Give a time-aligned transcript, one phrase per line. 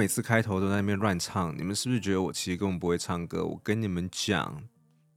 [0.00, 3.44] 每次开头都在那边乱唱，你们是不是觉得我其实根本不会唱歌？
[3.44, 4.62] 我跟你们讲。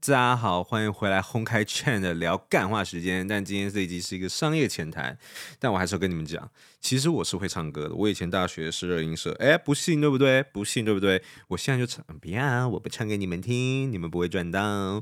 [0.05, 3.25] 大家好，欢迎回来轰开 chin 的聊干话时间。
[3.25, 5.18] 但今天这一集是一个商业前台，
[5.57, 6.51] 但我还是要跟你们讲，
[6.82, 7.96] 其实我是会唱歌的。
[7.96, 10.43] 我以前大学是热音社，哎，不信对不对？
[10.51, 11.23] 不信对不对？
[11.47, 15.01] 我现在就唱，不要，我不唱给你们听，你们不会赚到。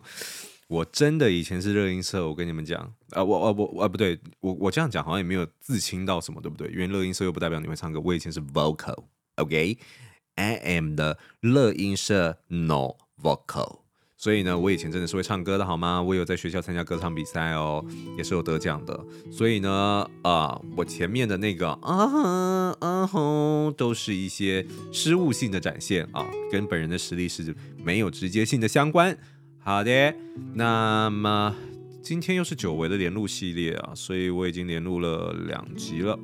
[0.67, 6.67] 我真的以前是热音社，我跟你们讲，啊、呃，我我我啊，不对，我我这样讲好像也没有自清到什么，对不对？
[6.67, 7.99] 因为热音社又不代表你会唱歌。
[7.99, 9.05] 我以前是 vocal
[9.41, 13.81] OK，I、am the 乐音社 no vocal。
[14.17, 15.99] 所以呢，我以前真的是会唱歌的，好吗？
[15.99, 17.83] 我有在学校参加歌唱比赛哦，
[18.15, 19.03] 也是有得奖的。
[19.31, 29.17] 所以呢，啊、我前面的那个啊啊吼，都是一些失误性的展现啊，跟本人的实力是没有直接性的相关。
[29.57, 30.13] 好的，
[30.53, 31.55] 那么
[32.03, 36.19] 今天又是久违的连录系列啊，所以我已经连录了两集了，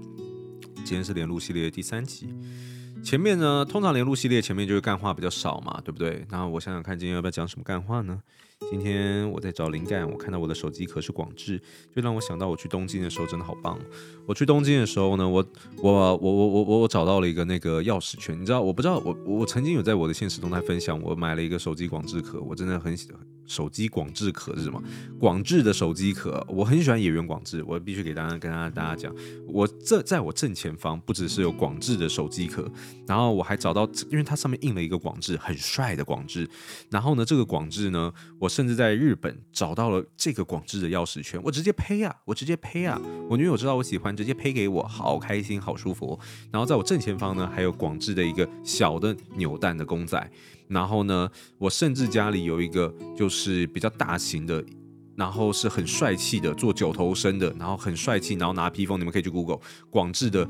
[0.75, 2.29] 今天是连录系列第三集。
[3.03, 6.25] 前面呢，通常连录系列前面就是干话比较少嘛，对不对？
[6.29, 8.21] 那我想想看，今天要不要讲什么干话呢？
[8.59, 11.57] 今天我在找灵感，我看到我的手机壳是广智，
[11.95, 13.79] 就让我想到我去东京的时候真的好棒。
[14.25, 15.45] 我去东京的时候呢，我
[15.77, 23.21] 我我我我我我找到了一个那个钥匙圈，你知道，我不知道，我我曾经有在我的现实动态分享，我买了一个手机广智壳，我真的很喜欢。
[23.45, 24.83] 手机广智壳是什么？
[25.17, 29.15] 广智的手机壳，我很喜欢野原广智，我必须给大家跟大家大家讲，
[29.47, 32.69] 我这在我正前方不只是有广智的手机壳，
[33.07, 36.45] 然后我还找到，因为它上面印了一个广智，很帅的广智，
[36.89, 42.97] 然后呢，这个广智呢，我我甚至在日本找到了这个广智的钥匙圈，我直接呸啊，我直接呸啊，
[43.29, 46.17] 我女友知道我喜欢，直接呸给我，好开心，好舒服。
[46.49, 50.31] 然后在我正前方呢，还有广智的一个小的扭蛋的公仔。
[50.69, 54.63] 然后呢，我甚至家里有一个就是比较大型的，
[55.17, 59.59] 然后是很帅气的，做九头身的，然后很帅气，然后拿披风，你们可以去 Google
[59.89, 60.47] 广智的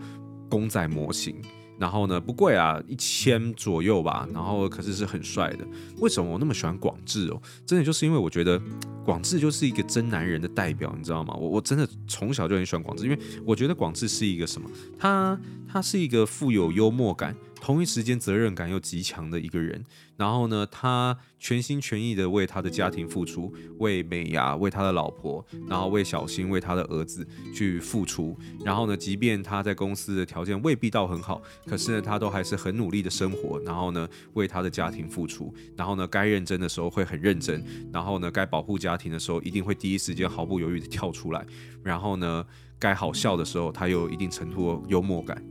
[0.48, 1.42] 公仔模型。
[1.78, 4.28] 然后呢，不贵啊，一千左右吧。
[4.34, 5.66] 然后可是是很帅的。
[6.00, 7.42] 为什么我那么喜欢广智哦？
[7.66, 8.62] 真的就是因为我觉得
[9.06, 11.34] 广智就是一个真男人的代表，你知道吗？
[11.36, 14.70] 我我真的从小就很喜欢广智，因为我觉得广智是一个什么？
[14.98, 17.36] 他他是一个富有幽默感。
[17.68, 19.84] 同一时间责任感又极强的一个人，
[20.16, 28.40] 然后呢，他全心全意的为他的家庭付出，为美牙，为他的老婆，然后为小新，为他的儿子去付出。
[28.64, 33.60] 然后呢，即便他在公司的条件未必到很好，可是呢，他都还是很努力的生活。
[33.66, 35.54] 然后呢，为他的家庭付出。
[35.76, 37.62] 然后呢，该认真的时候会很认真。
[37.92, 41.46] 然后呢，该保护家庭的时候一定会第一时间毫不犹豫的跳出来。
[41.84, 42.46] 然后呢，
[42.80, 45.44] 该好笑的时候他又有一定程度的幽默感。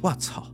[0.00, 0.50] 我操！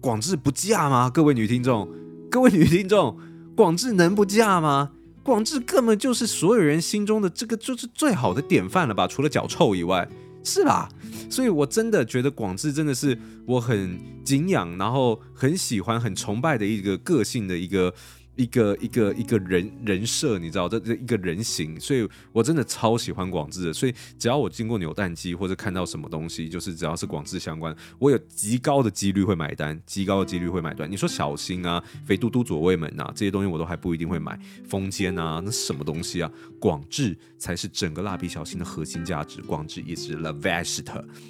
[0.00, 1.10] 广智不嫁吗？
[1.10, 1.88] 各位女听众，
[2.30, 3.18] 各位女听众，
[3.54, 4.92] 广智能不嫁吗？
[5.22, 9.06] 广智根本就是所有人心中的这个就是最好的典范了吧？
[9.06, 10.08] 除了脚臭以外，
[10.42, 10.88] 是吧？
[11.28, 13.16] 所以我真的觉得广智真的是
[13.46, 17.92] 我很敬仰，然后很喜欢、很崇拜的一个个性的一个。
[18.40, 23.72] 一个一个一个人人设，你知道这这一个人形，所以我真的超喜欢广智的。
[23.72, 30.90] 所以只要我经过扭蛋机或者看到什么东西，就是只要是广智相关，我有极高的几率会买单，极高的几率会买单。
[30.90, 34.38] 你说小新啊、肥嘟嘟左卫门啊这些东西，我都还不一定会买。
[34.66, 36.32] 风间啊，那什么东西啊？
[36.58, 39.42] 广智才是整个蜡笔小新的核心价值。
[39.42, 40.88] 广智也是 the best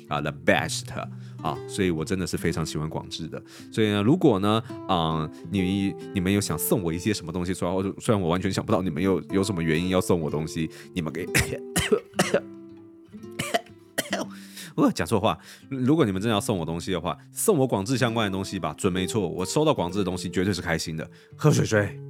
[0.08, 0.84] 啊，the best
[1.42, 3.42] 啊，所以我真的是非常喜欢广智的。
[3.72, 11.26] 所以呢，如果呢，啊，你你们有想送我一些什么东西，虽然我虽然我完全想不到你们有有什么原因要送我东西，你们给
[14.76, 15.38] 我 讲错话。
[15.68, 19.28] 如果你们真的要送我东西的话，送我广智相关的东西吧，准没错。
[19.28, 21.10] 我收到广智的东西绝对是开心的。
[21.36, 22.00] 喝水水，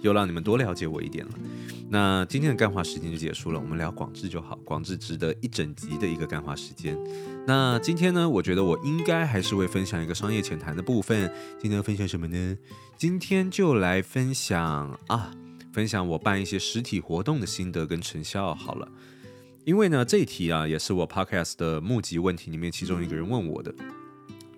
[0.00, 1.32] 又让你们多了解我一点了。
[1.88, 6.96] 那今天的干话时间就结束了，我们聊广智就好，广智值得一整集的一个干话时间。
[7.46, 11.32] 那今天呢，我觉得我应该还是会分享一个商业浅谈的部分。
[11.58, 12.56] 今天要分享什么呢？
[12.96, 15.32] 今天就来分享啊，
[15.72, 18.88] 分享我办一些实体活动的心得跟成效好了。
[19.64, 23.74] 因为呢，这一题啊，也是我 podcast 的募集问题里面其中一个人问我的。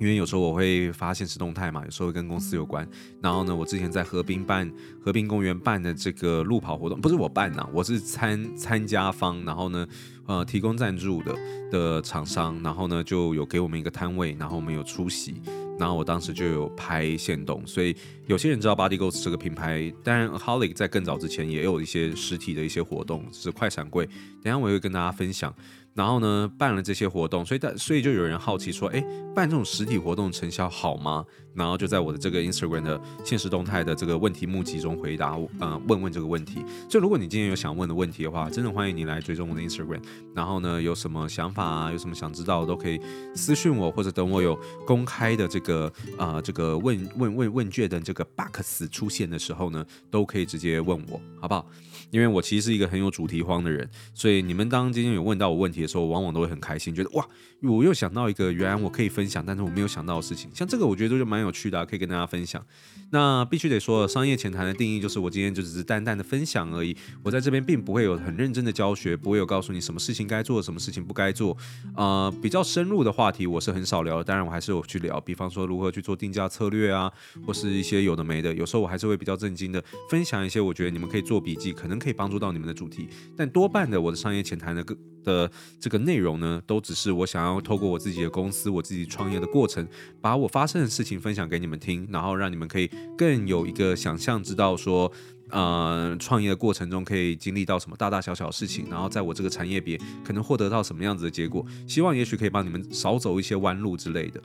[0.02, 2.84] 因为有时候我会发现实动态嘛，有时候会跟公司有关。
[3.20, 4.68] 然后呢，我之前在河滨办
[5.00, 9.44] 河滨公园办的这个路跑活动，不是我办呐，我是参参加方。
[9.44, 9.86] 然后呢，
[10.26, 11.36] 呃，提供赞助的
[11.70, 15.40] 的厂商，然后呢就有给我们一个摊位，然后我们有出席。
[15.78, 17.96] 然后我当时就有拍现动，所以
[18.26, 19.92] 有些人知道 Body Ghost 这个品牌。
[20.02, 24.04] 当然，Holic 在更早之前也有一些实体的一些活动，是快闪柜。
[24.42, 25.52] 等下我会跟大家分享。
[25.94, 29.04] 然后呢，办了这些活动，所以但所以就有人好奇说，哎，
[29.34, 31.24] 办这种实体活动成效好吗？
[31.54, 36.64] 然后就在我的这个 Instagram 的现实动态的这个问题募集中回答，呃，问问这个问题。
[36.88, 40.00] 所以如果你今天有想问的问题的话，真的欢迎你来追踪我的 Instagram。
[40.34, 42.98] 然后呢，有什么想法啊，有什么想知道的，都可以
[43.34, 51.66] 私讯我，或者等我有公开的这个啊、这个问问问问卷的这个 box 出现的时候呢，都可以直接问我，好不好？
[52.12, 57.26] 因为我其实是一个很有主题荒的人，所以你们当今天有问到我问题的时候，往往都会很开心，觉得哇，
[57.62, 60.50] 我又想到一个原来我可以分享，但是我没有想到的事情。
[60.54, 62.64] 像这个，我觉得就蛮有趣的，可以跟大家分享。
[63.10, 66.94] 那必须得说，商业浅谈的定义就是我今天就只是淡淡的分享而已。
[67.22, 71.56] 我在这边并不会有很认真的教学，不会有告诉你什么事情该做，什么事情不该做。
[71.96, 77.10] 呃，比较深入的话题我是很少聊的，当然我还是有去聊，比方说如何去做定价策略啊，
[77.46, 78.54] 或是一些有的没的。
[78.54, 83.08] 有时候我还是会比较正经的分享一些我觉得你们可以做笔记，可能可以帮助到你们的主题。
[83.36, 89.86] 但多半的我的商业浅谈的个的这个内容呢，都只是我想要透过我自己的公司，我自己创业的过程，
[90.20, 95.10] 把我发生的事情分享给你们听，然后让你们可以更有一个想象，知道说，
[95.50, 104.42] 呃，创业的过程中可以经历到什么大大小小的事情，然后在我这个产业别可能获得到什么样子的结果，希望也许可以帮你们少走一些弯路之类的。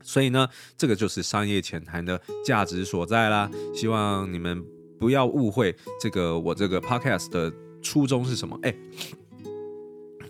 [0.00, 0.46] 所以呢，
[0.78, 3.50] 这个就是商业浅谈的价值所在啦。
[3.74, 4.64] 希望你们
[4.98, 7.52] 不要误会这个我这个 podcast 的
[7.82, 8.58] 初衷是什么？
[8.62, 8.74] 哎。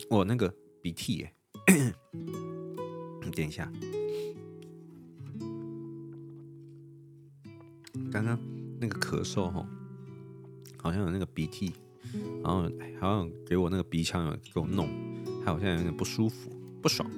[0.08, 1.32] 我那个鼻涕耶，
[3.24, 3.68] 你 等一下，
[8.12, 8.38] 刚刚
[8.78, 9.66] 那个咳嗽吼，
[10.76, 11.72] 好像有那个鼻涕，
[12.44, 12.70] 然后
[13.00, 14.88] 好像给我那个鼻腔有给我弄，
[15.44, 16.48] 还有现在有点不舒服，
[16.80, 17.10] 不爽，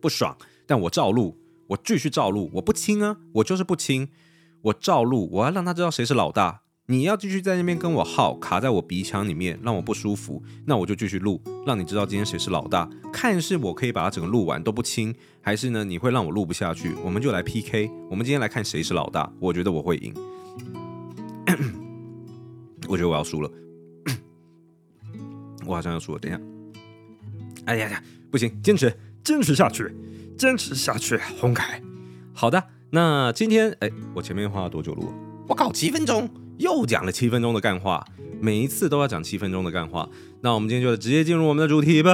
[0.00, 1.36] 不爽，但我照录，
[1.66, 4.08] 我继续照录，我不亲啊，我就是不亲，
[4.62, 6.62] 我照录，我要让他知道谁是老大。
[6.86, 12.90] 你要继续在那边跟我耗，卡在我鼻腔里面，让我不舒服，那我就继续录，让你知道今天谁是老大。
[13.12, 16.92] 看是我可以把它整个录完都不清，还是呢你会让我录不下去？
[17.04, 19.32] 我们就来 PK，我们今天来看谁是老大。
[19.38, 20.12] 我觉得我会赢，
[22.88, 23.48] 我觉得我要输了，
[25.64, 26.18] 我好像要输了。
[26.18, 26.40] 等一下，
[27.66, 28.02] 哎呀呀，
[28.32, 28.92] 不行，坚持，
[29.22, 29.94] 坚持下去，
[30.36, 31.80] 坚持下去，洪凯。
[32.34, 35.12] 好的，那今天哎，我前面花了多久录？
[35.48, 36.28] 我靠，七分钟。
[36.58, 38.04] 又讲了七分钟的干话，
[38.40, 40.06] 每一次都要讲七分钟的干话。
[40.42, 42.12] 那我们今天就直接进入我们的主题吧，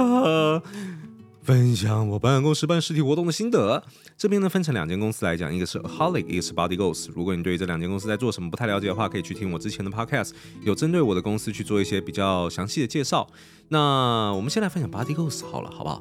[1.42, 3.82] 分享我办公室办实体活动的心得。
[4.16, 7.08] 这边呢分成两间公司来讲，一个是 Aholic，一个是 Body Ghost。
[7.14, 10.30] 如果你对这两间公司在做什么不太了解的话，可以去听我之前的 Podcast，
[10.62, 13.26] 有针对我的公司去做一些比较详细的介绍。
[13.68, 16.00] 那我们先来分享 Body Ghost 好了，好不好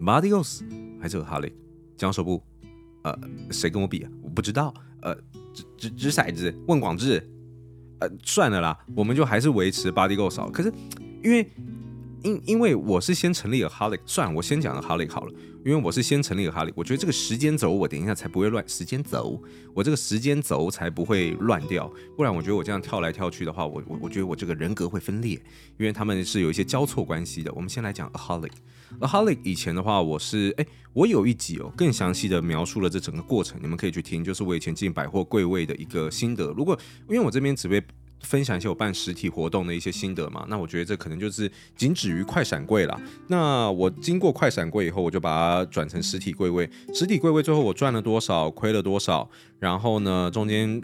[0.00, 0.62] ？Body Ghost
[1.00, 1.52] 还是 Aholic？
[1.98, 2.42] 讲手部，
[3.02, 3.18] 呃，
[3.50, 4.10] 谁跟我比啊？
[4.22, 5.16] 我不知道，呃。
[5.54, 7.22] 掷掷掷骰子，问广志，
[8.00, 10.48] 呃，算了啦，我们就还是维持 Body go 少。
[10.48, 10.72] 可是，
[11.22, 11.46] 因为
[12.24, 15.32] 因因为我是先成立了 Aholic，算，我先讲了 Aholic 好了。
[15.64, 18.68] 因为我是先成立了 Aholic，我觉得这个时间轴我等一下才不会乱。
[18.68, 19.40] 时间轴，
[19.72, 21.88] 我这个时间轴才不会乱掉。
[22.16, 25.40] 不然我觉得我这样跳来跳去的话，我我我觉得我这个人格会分裂，
[25.78, 27.52] 因为他们是有一些交错关系的。
[27.52, 28.50] 我们先来讲 Aholic。
[29.00, 36.52] Aholic 以前的话，我是哎，我有一集哦，更详细的描述了这整个过程，你们可以去听，就是我以前进百货柜位的一个心得。
[36.56, 36.76] 如果
[37.08, 37.80] 因为我这边只会。
[38.22, 43.00] 分享一些我办实体活动的一些心得嘛，那我觉得这可能就是仅止于快闪柜了。
[43.28, 46.68] 那我经过快闪柜以后，我就把它转成实体柜位。
[46.94, 50.80] 实体柜位最后我赚了多少，亏了多少，然后呢，中间。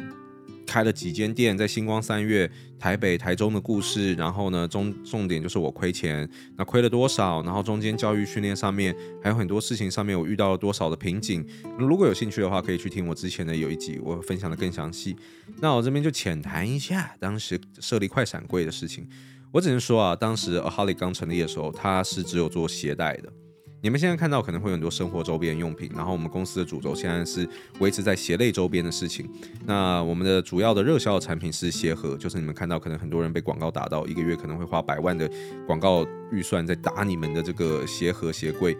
[0.68, 2.48] 开了几间店，在星光三月、
[2.78, 7.42] 台北、台中的故事，然后呢，重重点就是我亏钱，那亏了多少？
[7.42, 11.42] 然后中间教育训练上面还有很多事情上面，我遇到了多少的瓶颈？
[11.78, 15.16] 如果有兴趣的话，可以去听我之前的有一集，我分享的更详细。
[15.60, 19.08] 那我这边就浅谈一下当时设立快闪柜的事情。
[19.50, 23.32] 我只能说啊，当时 Aholic 刚成立的时候，它是只有做鞋带的。
[23.80, 29.30] 你们现在看到可能会有很多生活周边用品，然后我们公司的主轴现在是维持在鞋类周边的事情。
[29.64, 35.30] 那我们的主要的热销的产品是鞋盒，就是你们看到可能很多人被广告打到，一个月可能会花百万的
[35.64, 38.76] 广告预算在打你们的这个鞋盒鞋柜。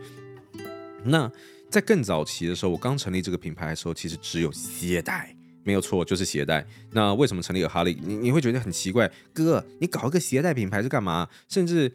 [1.04, 1.30] 那
[1.70, 6.66] 在更早期的时候，我刚成立这个品牌的时候，其实只有鞋带，没有错，就是鞋带。
[6.90, 7.96] 那为什么成立 Aholic？
[8.02, 11.28] 你你会觉得很奇怪，哥，你搞一个鞋带品牌是干嘛？
[11.48, 11.92] 甚至。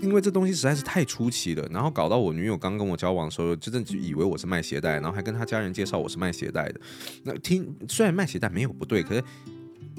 [0.00, 6.80] 因为这东西实在是太出奇了，然后搞到我女友刚跟我交往的时候，真的就以为我是卖鞋带，然后还跟她家人介绍我是卖鞋带的。
[7.24, 9.22] 那听虽然卖鞋带没有不对，可是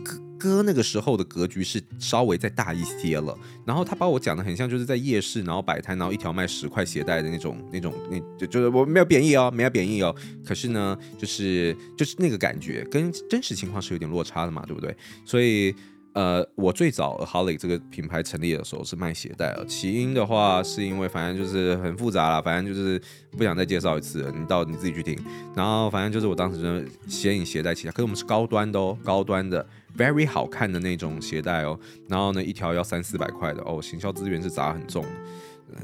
[0.03, 3.38] 哥哥那个时候的格局是稍微再大一些了。
[3.65, 10.15] 然后他把我讲的很像就是在夜市，然后摆摊，然后一条卖十块鞋带的那种那种，那就就是我没有贬义哦，没有贬义哦。
[10.45, 14.95] 可是呢，就是就是那个感觉跟真实情况是有点落差的嘛，对不对？
[15.25, 15.75] 所以。
[16.13, 19.63] 呃，我最早 Aholic 这个品牌成立的时候是卖鞋带啊。
[19.65, 22.99] 起因的话是因为反正就是很复杂啦，反正就是
[23.37, 25.17] 不想再介绍一次了，你到你自己去听。
[25.55, 31.79] 然后反正就是我当时就先以鞋带起家，可是我们是高端的哦，高端的，very 好看的那种鞋带哦。
[32.07, 35.05] 然后呢，一条要三四百块的哦，行销资源是砸很重，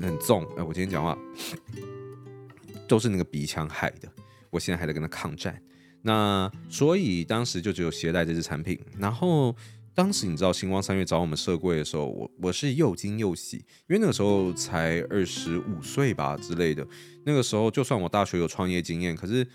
[0.02, 0.44] 很重。
[0.58, 1.16] 哎，我今天讲话
[2.88, 4.10] 都是那个鼻腔害的，
[4.50, 5.62] 我现在还在跟他抗战。
[6.02, 9.56] 那所以当时就只有鞋带这支产品，然后。
[9.96, 16.86] 当时你知道星光三月找我们设柜的时候，我我是又惊又喜，因为那个时候才二十五岁吧之类的。
[17.26, 19.48] 那个时候就算我大学有创业经验，可是。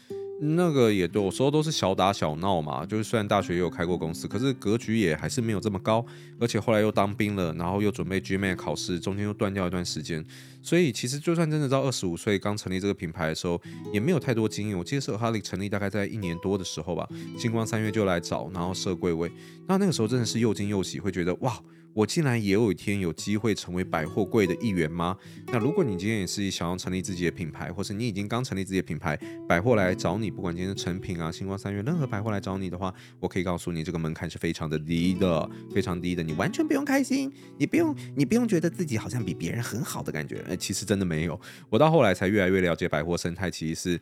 [0.43, 6.05] 那个也有时候都是小打小闹嘛，就是虽然大学也有开过公司，可是格局也还是没有这么高，
[6.39, 10.25] 而且后来又当兵了，然后又准备 GMAT 考试，中间又断掉一段时间，
[10.63, 13.61] 所以其实就算真的到二十五岁刚成立这个品牌的时候，
[13.93, 14.79] 也没有太多经验。
[14.79, 17.07] 我记得是 Aholic 成立大概在一年多的时候吧，
[17.37, 19.31] 星光三月就来找，然后设柜位，
[19.69, 21.61] 那那个时候真的是又惊又喜，会觉得哇。
[21.95, 25.17] 我竟然也有一天有机会成为百货柜的一员吗？
[25.47, 29.19] 那如果你今天也是想要成立自己的品牌，或是你已经刚成立自己的品牌，
[29.49, 41.41] 百货来找你，不管今天是诚品啊、星光三月，任何百货来找你的话，我可以告诉你，这个门槛是非常的低的，非常低的，你完全不用开心，你不用，你不用觉得自己好像比别人很好的感觉，呃，其实真的没有。
[41.69, 44.01] 我到后来才越来越了解百货生态，其实是。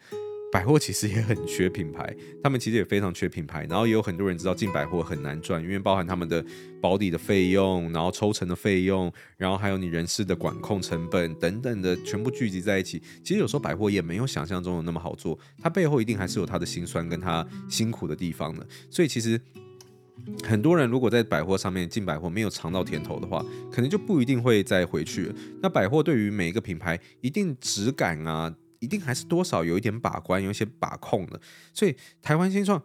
[0.50, 6.43] 百货其实也很缺品牌，他们其实也非常缺品牌，然后也有很多人知道进百货很难赚，因为包含他们的
[6.81, 12.99] 保底的费用，然后抽成的费用，然后还有你人事的管控成本等等的全部聚集在一起。
[13.23, 18.67] 其实有时候百货也没有想象中的那么好做，它背后一定还是有它的辛酸跟它辛苦的地方的。
[18.88, 19.38] 所以其实
[20.43, 25.35] 很多人如果在百货上面进百货没有尝到甜头的话，可能就不一定会再回去了。
[25.61, 28.55] 那百货对于每一个品牌一定质感啊。
[28.80, 31.40] 一定还是多少有一点把关，有一些把控的，
[31.73, 32.82] 所以台湾新创。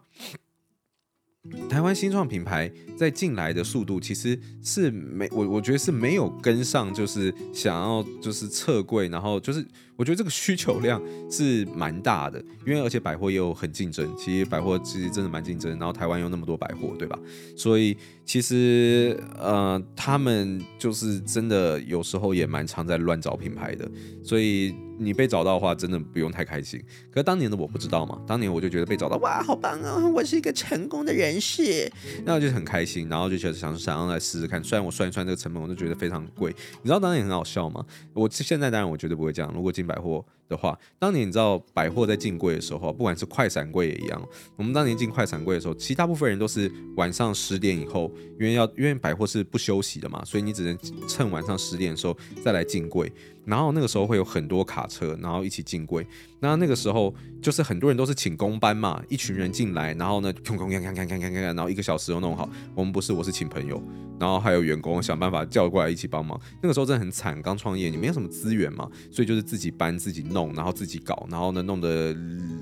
[1.68, 9.62] 台湾新创品牌在进来的速度其实是没我我觉得是没有跟上，就是想要就是撤柜，然后就是
[9.96, 17.18] 我觉得这个需求量是蛮大的，因为而且百货又很竞争，其实百货其实真的蛮竞争，然后台湾有那么多百货，对吧？
[17.56, 23.88] 所以其实呃他们就是真的有时候也蛮常在乱找品牌的，
[24.22, 26.82] 所以你被找到的话真的不用太开心。
[27.10, 31.40] 可是当年的我不知道嘛，当年我就觉得被找到哇好棒啊，我是一个成功的人。
[31.40, 31.90] 士，
[32.24, 34.62] 那我就很开心，然后就觉得想想要来试试看。
[34.62, 36.54] 虽然我算一算这个成本，我就觉得非常贵。
[36.80, 37.84] 你知道当年很好笑吗？
[38.14, 39.52] 我现在当然我绝对不会这样。
[39.52, 44.28] 如果今百货的话，当年你知道百货在进柜的时候，不管是快闪柜也一样。
[44.56, 53.12] 我们当年进快闪柜的时候，其实大部分人都是晚上十点以后，因为要因为百货是不休息的嘛，所以你只能趁晚上十点的时候再来进柜。
[53.46, 56.06] 然后那个时候会有很多卡车，然后一起进柜。
[56.40, 62.48] 那那个时候就是很多人都是请工班嘛，一群人进来，然后呢，哐哐哐哐哐哐哐，然后一个小时都弄好。
[62.74, 63.82] 我们不是，我是请朋友，
[64.18, 66.40] 然后还有员工想办法叫过来一起帮忙。
[66.62, 72.12] 那个时候真的很惨，刚创业，你没有什么资源嘛，所以就是自己搬、自己弄，然后自己搞，然后呢弄得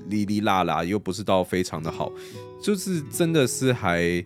[0.09, 2.11] 哩哩啦啦，又不是到非常的好，
[2.61, 4.23] 就是真的是还，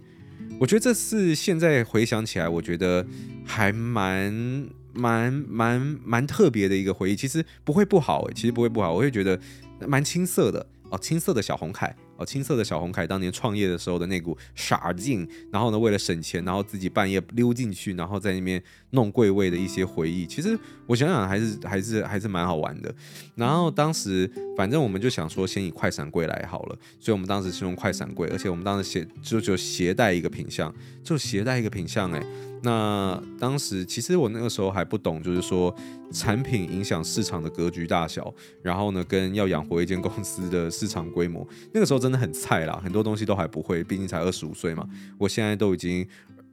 [0.60, 3.06] 我觉得这是现在回想起来，我觉得
[3.46, 4.68] 还蛮。
[4.94, 9.40] 蛮蛮蛮特别的一个回忆，其实不会不好，其实不会不好，我会觉得
[9.88, 11.96] 蛮青涩的哦，青涩的小红凯。
[12.18, 18.60] 哦，青涩的小红凯当年创业的时候的那股傻劲，然后呢，为了省钱，然后自己半夜溜进去，然后在那边
[18.91, 22.94] 弄柜位的一些回忆，其实我想想还是还是还是蛮好玩的。
[23.36, 32.24] 然后当时反正我们就想说，先以快闪柜来好了，所以我们当时是用快闪柜，而且我们当时携就就携带一个品相，就携带一个品相，哎，
[32.63, 35.75] 那当时其实我那个时候还不懂，就是说
[36.12, 44.88] 产品影响市场的格局大小，然后呢，跟要养活一间公司的市场规模，那个时候真的很菜啦，很多东西都还不会，毕竟才二十五岁嘛。
[45.17, 46.08] 我现在都已经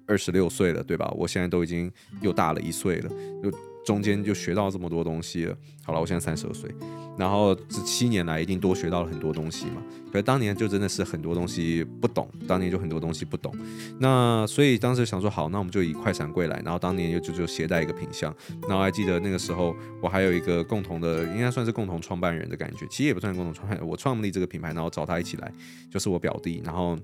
[0.06, 1.10] 二十六岁了，对吧？
[1.16, 3.10] 我现在都已经又大了一岁了，
[3.42, 3.50] 就
[3.84, 5.56] 中间就学到这么多东西了。
[5.82, 6.74] 好了，我现在三十二岁，
[7.18, 9.82] 然后这七年来一定多学到了很多东西嘛。
[10.10, 13.54] 可是当年就真的是很多东西不懂，当年就很多东西不懂。
[13.98, 16.62] 那所以当时想说，好，那我们就以快闪柜来。
[16.64, 18.34] 然后当年又就就携带一个品相。
[18.62, 25.52] 然后还记得那个时候，我还有一个共同的，应该算是共同创办人的感觉，其实也不算共同创办人，我创立这个品牌，然后找他一起来，
[25.90, 26.98] 就是我表弟，然后。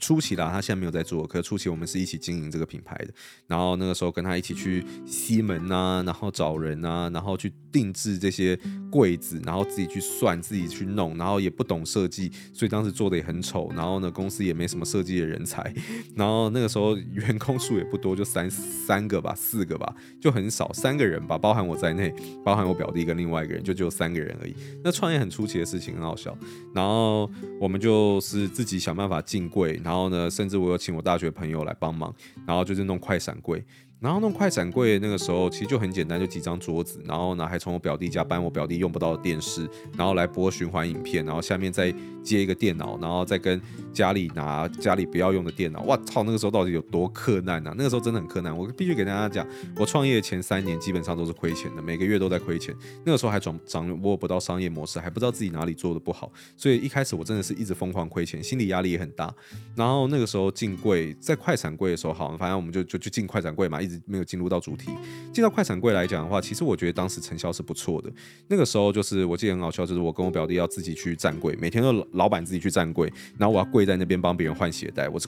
[0.00, 3.12] 初期啦，他现在没有在做，可是初期我们是一起经营这个品牌的。
[3.46, 8.58] 然后那个时候跟他一起去西门啊，然后找人啊，然后去定制这些
[8.90, 13.70] 柜子，然后自己去算，自己去弄，然后也不懂设计，所以当时做的也很丑。
[13.74, 15.72] 然后呢，公司也没什么设计的人才，
[16.14, 22.12] 然后那个时候员工数也不多，就三三个吧，四个吧，就很少，三个人吧，包含我在内，
[22.44, 24.54] 包含我表弟跟另外一个人，就只有三个人而已。
[24.82, 26.36] 那创业很出奇的事情，很好笑。
[26.74, 32.14] 然后我们就是自己想办法进柜，然后呢，甚至我有请我大学朋友来帮忙，
[32.46, 33.64] 然后就是弄快闪柜。
[34.00, 43.60] 然后弄快闪柜那个时候其实就很简单，就几张桌子，然后呢还从我表弟家搬我表弟用不到的电视，然后来播循环影片，然后下面再接一个电脑，然后再跟
[43.92, 45.82] 家里拿家里不要用的电脑。
[45.82, 47.74] 哇操，那个时候到底有多克难啊？
[47.76, 48.56] 那个时候真的很克难。
[48.56, 52.74] 我必须给大家讲，我创业前三年基本上都是亏钱的，每个月都在亏钱。
[53.04, 59.34] 那个时候还掌掌握不到商业模式，还不知道自己哪里做的不好，所以一开始我真的是一直疯狂亏钱，心理压力也很大。
[59.74, 64.90] 然后那个时候进柜在快闪柜的时候，好，反正我们就就就进快闪柜嘛，一没有进入到主题。
[65.32, 68.12] 进到快闪柜来讲的话，其实我觉得当时成效是不错的。
[68.48, 75.08] 那个时候就是我记得很好笑，就是我跟我表弟要自己去站柜，每天都老板自己去站柜，然后我要跪在那边帮别人换鞋带。
[75.08, 75.26] 我是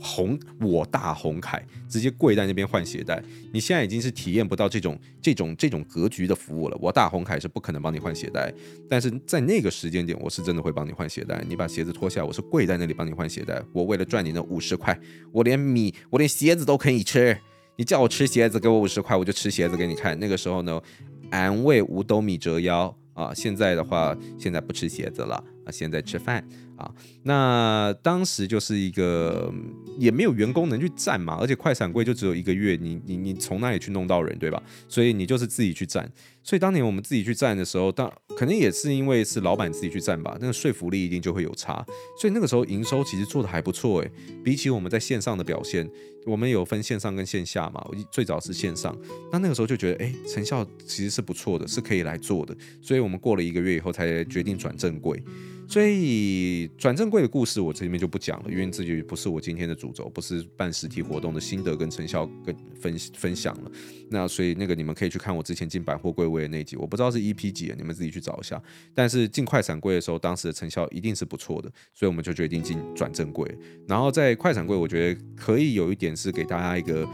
[0.00, 3.20] 红我大红凯，直接跪在那边换鞋带。
[3.52, 6.78] 你现在已经是体验不到这种这种这种格局的服务了。
[6.80, 8.52] 我大红凯是不可能帮你换鞋带，
[8.88, 11.44] 但是在那个时间点，我是真的会帮你换鞋带。
[11.48, 13.60] 你把鞋子脱下来，我是跪在那里帮你换鞋带。
[13.72, 14.96] 我为了赚你那五十块，
[15.32, 17.36] 我连米我连鞋子都可以吃。
[17.78, 20.18] 你叫我吃鞋子，给我五十块，我就吃鞋子给你看。
[20.18, 20.82] 那个时候呢，
[21.30, 23.32] 俺为五斗米折腰啊。
[23.32, 26.44] 现在的话，现在不吃鞋子了啊，现在吃饭
[26.76, 26.92] 啊。
[27.22, 29.54] 那当时就是一个
[29.96, 34.60] 也没有员工能去站嘛，而且快闪柜就只有一个月，你你你从哪里去弄到人，对吧？
[34.88, 36.10] 所以你就是自己去站。
[36.48, 41.84] 所以当年我们自己去站的时候，当可能也是因为是老板自己去站吧，那个说服力一定就会有差。
[42.18, 44.10] 所以那个时候营收其实做的还不错诶，
[44.42, 45.86] 比起我们在线上的表现。
[46.24, 48.96] 我们有分线上跟线下嘛，最早是线上，
[49.30, 55.22] 那那个时候就觉得，哎，成效其实是不错的，是可以来做的，所以我们过了一个月以后才决定转正柜。
[55.68, 63.70] 所以转正柜的故事我这里面就不讲了，因为这就不是我今天的主轴，不是办实体活动的心得跟成效跟分分享了。
[64.08, 68.60] 那所以那个你们可以去看我之前进百货柜位的那集，我不知道是 EP 几，你们自己去找一下。
[68.94, 73.46] 但是进快闪柜的时候，当时的成效一定是不错的，所以我们就决定进转正柜。
[73.86, 77.06] 然后在快闪柜，我觉得可以有一点是给大家一个。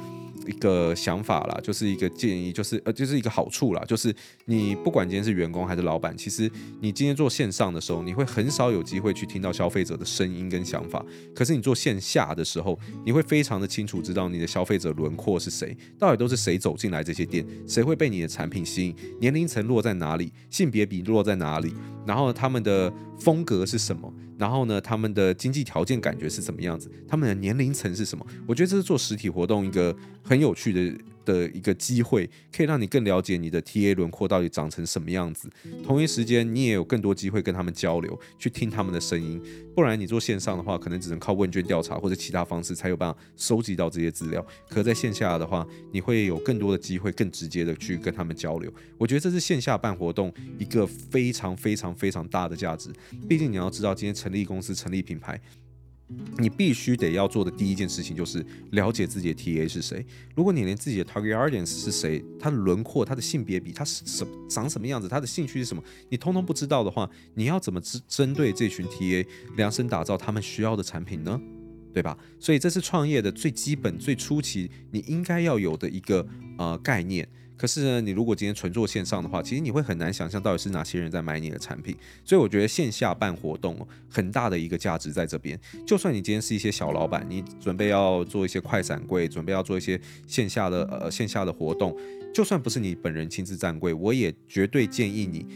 [0.46, 4.14] 一个想法啦，就是一个建议，就是呃，就是一个好处啦，就是
[4.46, 11.04] 你不管今天是员工还是老板，其实你今天做线上的时候，你会很少有机会去听到消费者的声音跟想法。
[11.34, 21.74] 可是你做线下的时候，你会非常的清楚知道你的消费者轮廓是谁，到底都是谁走进来这些店，谁会被你的产品吸引，年龄层落在哪里，性别比落在哪里，
[22.06, 24.12] 然后他们的风格是什么。
[24.38, 26.90] 然后呢，他们的经济条件感觉是什么样子？
[27.08, 28.26] 他们的年龄层是什么？
[28.46, 30.98] 我觉得这是做实体活动一个很有趣的。
[31.24, 35.48] 的一个机会，可以让你更了解你的 TA 轮廓到底长成什么样子。
[35.82, 39.42] 同一时间，你也有更多机会跟他们交流，去听他们的声音。
[39.74, 44.44] 不然你做线上的话，可能只能靠问卷调查或者其他方式才有办法收集到这些资料。
[44.68, 48.72] 可在线下的话，你会有更多的机会，更直接的去跟他们交流。
[48.98, 52.90] 我觉得这是线下办活动一个非常非常非常大的价值。
[53.28, 55.40] 毕竟你要知道，今天成立公司、成立品牌。
[56.38, 60.04] 你必须得要做的第一件事情就是了解自己的 TA 是谁。
[60.36, 71.40] 如果你连自己的 target audience 是谁，他的轮廓、他的性别比、他是什长什么样子、他的兴趣是什么，你通通不知道的话，你要怎么针针对这群 TA 量身打造他们需要的产品呢？
[71.92, 72.18] 对吧？
[72.40, 76.26] 所以这是创业的最基本、最初期你应该要有的一个
[76.58, 77.26] 呃概念。
[77.56, 81.96] 可是呢，你如果今天纯做线上的话，其实你会很难想象到底是哪些人在买你的产品。
[82.24, 85.58] 所以我觉得线下办活动很大的一个价值在这边。
[85.86, 91.96] 就算你今天是一些小老板，你准备要做一些快闪柜，准备要做一些线下的呃线下的活动，
[92.34, 95.46] 就算不是你本人亲自站柜，我也绝对建议你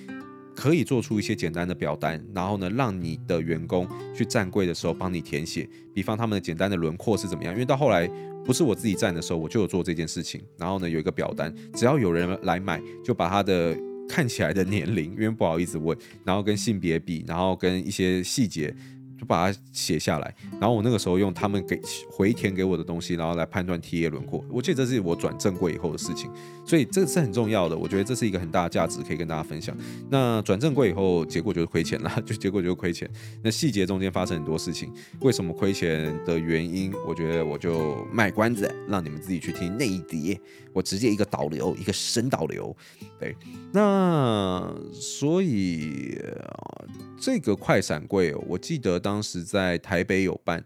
[0.59, 7.53] 可以做出一些简单的表单，然后呢，让你的员工去站柜的时候帮你填写，比方他们的简单的轮廓是怎么样。
[7.55, 8.11] 因为到后来。
[8.45, 10.41] 不是我自己站的时候，我就有做这件事情。
[10.57, 13.77] 然后呢，有一个表单，只要有人来买，就把他的
[14.09, 15.95] 看起来的年龄，因为不好意思问，
[16.25, 18.75] 然后跟性别比，然后跟一些细节。
[19.19, 24.45] 就把它写下来，然后我那个时候用他们给回填给我的东西，然后来判断 TA 轮廓。
[24.49, 26.31] 我记得这是我转正柜以后的事情，
[26.65, 27.77] 所以这是很重要的。
[27.77, 29.77] 我觉得这是一个很大的价值，可以跟大家分享。
[30.09, 33.11] 那转正柜以后，结果就是亏钱了，就结果就是亏钱。
[33.43, 40.39] 那细节中间发生很多事情，为什么亏钱的原因，我觉得我就卖关子，让你们自己去听那一集。
[40.79, 42.75] 我直接一个导流，一个深导流。
[43.19, 43.37] 对，
[43.73, 46.17] 那所以
[47.21, 50.65] 这个快闪柜，我记得当时在台北有办，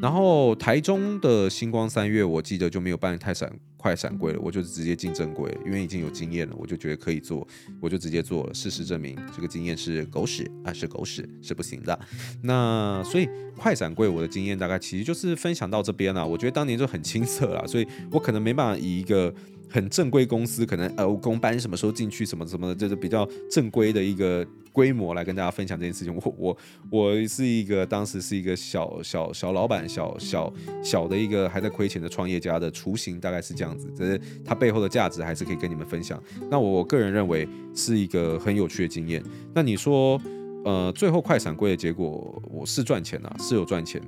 [0.00, 7.46] 然后台中的星光三月，我记得就没有办太闪快闪柜了，我就直接进正柜，因为已经有经验了，我就觉得可以做，
[7.80, 8.54] 我就直接做了。
[8.54, 11.98] 事实证明，这个经验是狗屎啊，是狗屎，是不行的。
[12.42, 16.26] 那所以快闪柜我的经验大概其实就是分享到这边了。
[16.26, 19.32] 我觉得当年就很青涩了，所以我可能没办法以一个。
[19.70, 26.14] 很正规公司，可能呃，我公班什么时候进去，什么什么的，就是比较正规的一个规模来跟大家分享这件事情。
[26.14, 26.56] 我 我
[26.90, 30.52] 我是一个当时是一个小小小老板，小小
[30.82, 33.88] 小的一个还在亏钱的创业家的雏形，大概是这样子。
[33.96, 36.20] 只是它背后的价值还是可以跟你们分享。
[36.50, 39.22] 那我个人认为是一个很有趣的经验。
[39.54, 40.20] 那你说，
[40.64, 44.02] 呃，最后快闪柜的结果，我是赚钱啊，是有赚钱。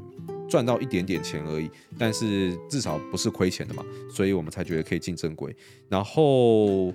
[0.52, 3.82] 赚到一点点钱而已，但是至少不是亏钱的嘛，
[4.14, 5.56] 所以我们才觉得可以进正轨。
[5.88, 6.92] 然后，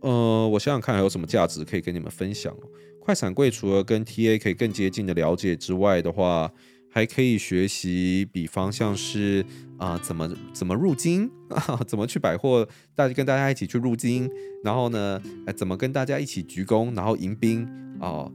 [0.00, 2.52] 呃，我想想看还有什么价值可以跟你们分享。
[2.98, 6.52] 快闪柜除了跟 TA 可以更接近的了解之外的话，
[6.90, 9.46] 还可以学习，比方像是
[9.78, 12.66] 啊、怎么怎么入金啊，怎么去百货，
[12.96, 14.28] 大家跟大家一起去入金，
[14.64, 15.22] 然后呢，
[15.54, 17.68] 怎么跟大家一起鞠躬，然后迎宾
[18.00, 18.28] 啊。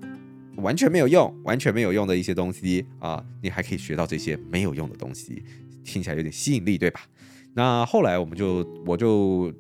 [0.62, 5.43] 完全没有用，完全没有用的一些东西啊，你还可以学到这些没有用的东西，
[5.84, 7.02] 听起来有点吸引力，对吧？
[7.54, 9.52] 那后来我们就，我就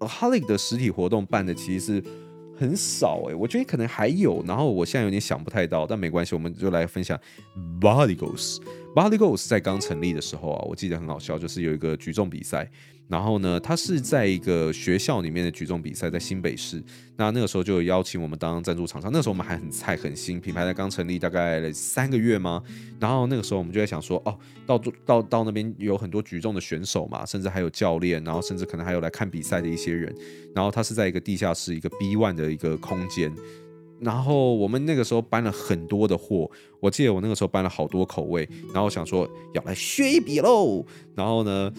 [0.00, 2.04] ，Holic 的实体活动办的其实是
[2.56, 7.18] 很少诶，我觉得可能还有，然后我现在有点想不太到，但没关系，我们就来分享
[7.80, 8.58] Bodygos。
[8.94, 12.70] Bodygos 在刚成立的时候啊，我记得很好笑，就是有一个举重比赛。
[13.08, 16.82] 然后呢，他是在一个学校里面的举重比赛，在新北市。
[17.16, 19.10] 那那个时候就有邀请我们当赞助厂商。
[19.10, 22.62] 那时候我们还很菜很新，品牌才刚成立大概三个月嘛。
[23.00, 30.14] 然后那个时候我们就在想说，哦，到到到那边有很多举重的选手嘛，甚至还有教练，然后甚至可能还有来看比赛的一些人。
[30.54, 33.32] 然后他是在一个地下室，一个 B one 的一个空间。
[34.00, 40.84] 然后我们那个时候搬了很多的货，我记得我那个时候搬了好多口味，然后想说要来削一笔喽。
[41.16, 41.72] 然后呢，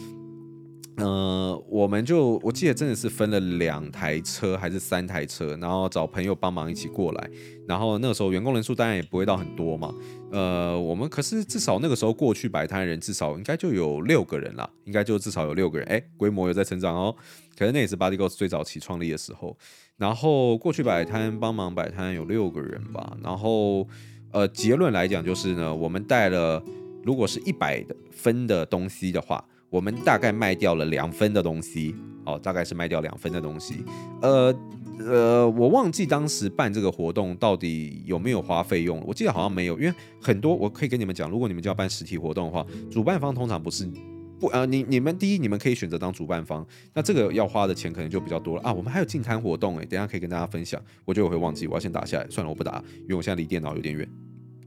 [0.99, 7.29] 呃，我们就我记得真的是分了两台车还是三台车，然后找朋友帮忙一起过来。
[7.67, 9.93] 然后那个时候员工人数当然也不会到很多嘛，
[10.31, 17.15] 呃，我们可是至少那个时候过去摆摊人至少应该就有六个人啦，应该就至少有六个人，哎，规模有在成长哦。
[17.57, 19.55] 可是那也是 Body g o s 最早期创立的时候，
[19.97, 23.17] 然后过去摆摊帮忙摆摊有六个人吧。
[23.23, 23.87] 然后
[24.31, 26.63] 呃，结论来讲就是呢，我们带了
[27.03, 29.45] 如果是一百分的东西的话。
[29.69, 33.83] 我们大概卖掉了两分的东西，哦，大概是卖掉两分的东西。
[34.21, 34.53] 呃
[34.99, 43.89] 呃，我忘记当时办这个活动到底有没有花费用，我记得好像没有，因为很多我可以跟你们讲，如果你们就要办实体活动的话，主办方通常不是
[44.39, 48.73] 不呃，你你们第一你们可以选择当主办方，那这个要花的钱可能就比较多了啊。
[48.73, 50.81] 我们还有净摊活动诶，等下可以跟大家分享。
[51.05, 54.05] 我觉得我会忘记，我要先打下来，算了，我不打，因为我现在离电脑有点远。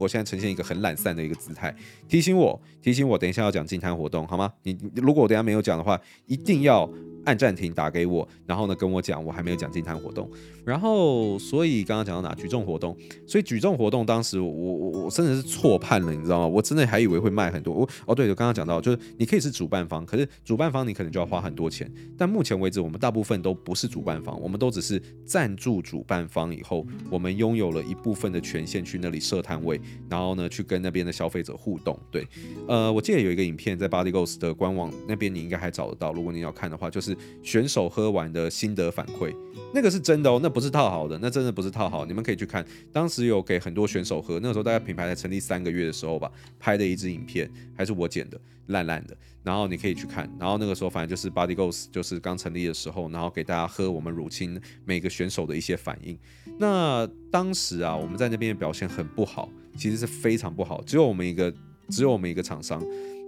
[0.03, 1.73] 我现在呈现一个很懒散的一个姿态，
[2.07, 4.53] 提醒我，提醒我，等一下要讲净滩活动，好吗？
[4.63, 6.89] 你如果我等下没有讲的话，一定要。
[7.25, 10.29] 按暂停，打给我，然后呢跟我讲，我还没有讲净滩活动，
[10.65, 16.47] 然后所以刚刚讲到哪举重活动，所以举重活动当时我我我真的是错判了，你知道吗？
[16.47, 17.73] 我真的还以为会卖很多。
[17.73, 21.89] 我哦对，我刚刚讲到就是你可以是主办方，可是主办方你可能就要花很多钱。
[22.17, 31.97] 但目前为止，我们大部分都不是主办方，我们都只是赞助主办方以后，我们拥有了一部分的权限去那里设摊位，然后呢去跟那边的消费者互动。
[32.11, 32.27] 对，
[32.67, 36.11] 呃，我记得有一个影片在 Body Goals 的官网那边，你应该还找得到。
[36.11, 37.12] 如果你要看的话，就是。
[37.41, 39.35] 选手喝完的心得反馈，
[39.73, 42.05] 那个是真的哦，那不是套好的，那真的不是套好。
[42.05, 49.15] 你们可以去看，当时有给很多选手喝，那个时候大概品牌才成立三个月的时候吧，拍的一支影片，还是我剪的，烂烂的。
[49.43, 56.17] 然后你可以去看，然后那个时候反正就是 Body Goals 就是刚成立的时候，然后给大家喝我们乳清每个选手的一些反应。
[56.57, 61.53] 那当时啊，我们在那边的表现很不好，其实是非常不好，只有我们一个，
[61.89, 62.81] 只有我们一个厂商。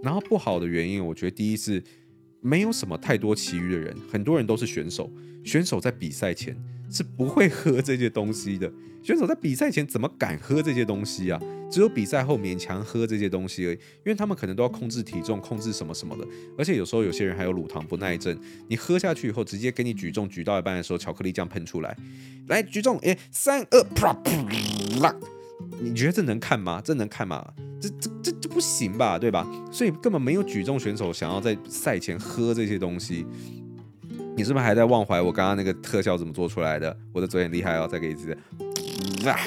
[0.03, 1.83] 然后不好的原因，我觉得第一是。
[2.45, 5.11] 没有什么太多其余的人，很多人都是选手。
[5.43, 6.55] 选手在比赛前
[6.91, 8.71] 是不会喝这些东西的。
[9.03, 11.41] 选手在比赛前怎么敢喝这些东西啊？
[11.71, 16.27] 只有比赛后勉强喝这些东西而已，因为他们可能都要控制体重、控制什么什么的。
[16.55, 21.97] 而且有时候有些人还有乳糖不耐症，你喝下去以后，直接给你举重举到一半的时候，巧克力酱喷出来，
[22.47, 25.15] 来举重，哎，三二啪啪，
[25.79, 26.79] 你觉得这能看吗？
[26.83, 27.53] 这能看吗？
[27.81, 29.45] 这这这不行吧，对吧？
[29.69, 33.25] 所以根本没有举重选手想要在赛前喝这些东西。
[34.37, 36.97] 你是不是还在忘怀我刚刚那个特效怎么做出来的？
[37.11, 38.31] 我的嘴很厉害哦，再给一次，
[39.25, 39.37] 啊，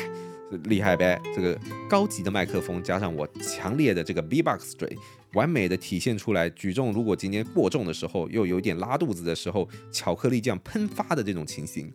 [0.64, 1.18] 厉害呗！
[1.34, 4.94] 这个高级的麦克风加上我强烈的这个 B-box 嘴，
[5.32, 11.90] 完美的体现出来举重如果今天过重的时候，又有点拉肚子的时候，巧克力酱喷发的这种情形。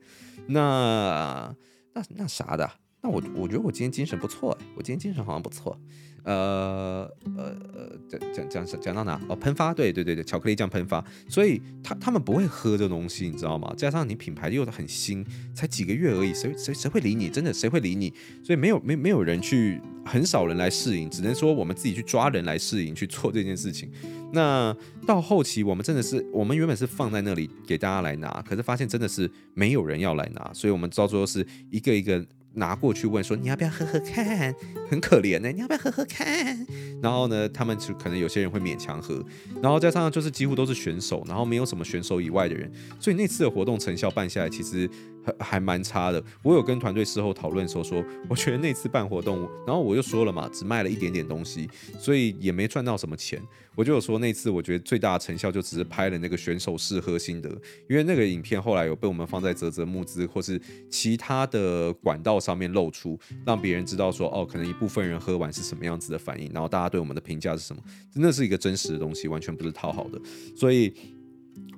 [0.48, 1.56] 那
[1.94, 2.68] 那那啥的？
[3.02, 5.78] 那我我觉得我今天精神不错，我今天精神好像不错。
[6.24, 9.20] 呃呃呃，讲讲讲讲到哪？
[9.28, 13.74] 哦，喷发，对对对对，巧克力酱喷发，所以他他们不会喝这东西，你知道吗？
[13.76, 17.30] 加上你品牌又很新，才几个月而已，谁谁谁会理你？
[17.30, 18.14] 真的谁会理你？
[18.44, 23.92] 所以没有没没有人去，很少人来试饮，只能说我们自己去抓人来试饮去做这件事情。
[24.32, 32.26] 那到后期，我们真的是，我们原本是放在那里给大家来拿，可是发现真的是没有人要来拿，所以我们到最后是一个一个。
[32.56, 34.54] 拿过去问说，你要不要喝喝看？
[34.90, 36.66] 很可怜呢，你要不要喝喝看？
[37.02, 39.24] 然后呢，他们就可能有些人会勉强喝，
[39.62, 44.90] 然后加上就是几乎都是选手，然后没有什么选手以外的人，所以那次的活动成效办下来其实
[45.24, 46.24] 还还蛮差的。
[46.44, 53.42] 我有跟团队事后讨论的时候说，我觉得那次办活动，然后我就说了嘛，只卖了一点点东西，所以也没赚到什么钱。
[53.76, 57.50] 我就有说那次我觉得最大的成效就只是拍了那个选手试喝心得，
[57.90, 67.82] 因为那个影片后来有被我们放在泽泽募资或是其他的管道上面露出，让别人知道说哦，可能一部分人喝完是什么样子的反应，然后大家对我们的评价是什么，
[68.14, 70.22] 真的是一个真实的东西，完全不是讨好的。
[70.56, 70.94] 所以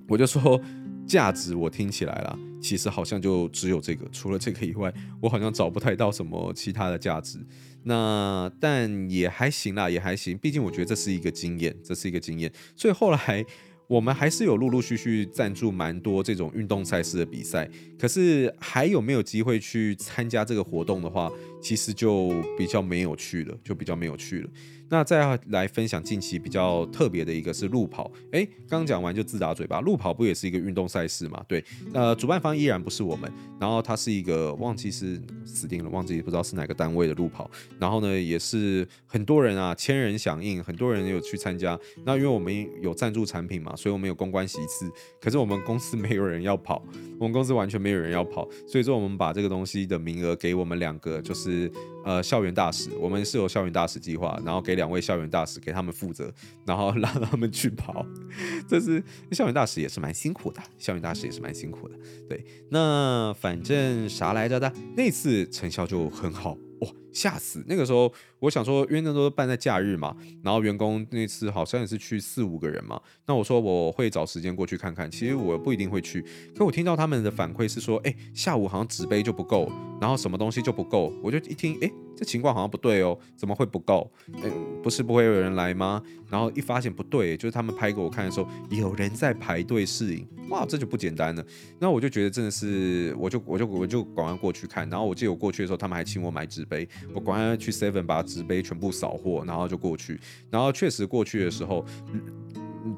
[0.10, 0.60] 我就说
[1.08, 7.40] 价值我听起来啦，其实好像就只有这个，除了这个以外，我好像找不太到什么其他的价值。
[7.84, 10.38] 那但也还行啦，也还行。
[10.38, 12.52] 毕竟我觉得这是一个经验，这是一个经验。
[12.76, 13.46] 所以后来
[13.88, 17.70] 我们还是有陆陆续续赞助蛮多这种运动赛事的比赛。
[18.00, 24.50] 可是还有没有机会去参加这个活动的话，其实就比较没有趣了，就比较没有趣了。
[24.88, 31.44] 那再来分享近期比较特别的一个是路跑，诶，刚讲完就自打嘴巴，路跑不也是一个运动赛事嘛？
[31.48, 41.78] 对，呃，主办方依然不是我们，然后它是一个忘记是死定了，忘记不知道是哪个单位的路跑，然后呢也是很多人啊，千人响应，很多人有去参加。
[42.06, 44.88] 那因为我们有赞助产品嘛，所以我们有公关席次，
[45.20, 46.86] 可是我们公司没有人要跑，
[47.20, 51.72] 我们公司完全没有人要跑，所以说我们把这个东西的名额给我们两个，就是
[52.04, 54.76] 呃校园大使，我们是有校园大使计划，然后给。
[54.76, 56.30] 两位校园大使给他们负责，
[56.66, 58.06] 然后让他们去跑。
[58.68, 61.96] 这是校园大使也是蛮辛苦的，校园大使也是蛮辛苦的。
[62.28, 66.58] 对，那反正啥来着的，那次成效就很好。
[66.82, 67.64] 哇，吓死！
[67.68, 73.00] 那个时候我想说，因为那都办在假日嘛，然后员工那次好像也是去四五个人嘛。
[73.26, 76.24] 那我说我会找时间过去看看，其实我不一定会去。
[76.56, 81.14] 可我听到他们的反馈是说，哎，下午好像纸杯就不够，然后什么东西就不够。
[81.24, 81.92] 我就一听，哎。
[82.18, 84.10] 这情况好像不对哦，怎么会不够？
[84.42, 84.50] 嗯，
[84.82, 86.02] 不是不会有人来吗？
[86.30, 91.46] 然后一发现不对，就是他们拍给我看的时候，有人在排队试饮，哇，这就不简单了。
[91.80, 94.90] 那我就觉得真的是，我就我就我就赶快过去看。
[94.90, 100.20] 然后我记得我过去的时候，他们还请我买纸杯，我赶快去 Seven 把纸杯全部扫货，然后就过去。
[100.50, 101.86] 然后确实过去的时候。